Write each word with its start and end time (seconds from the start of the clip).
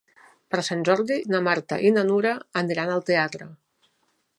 Per 0.55 0.63
Sant 0.69 0.81
Jordi 0.89 1.17
na 1.35 1.43
Marta 1.49 1.79
i 1.91 1.93
na 1.99 2.07
Nura 2.09 2.35
aniran 2.65 2.97
al 2.97 3.09
teatre. 3.13 3.51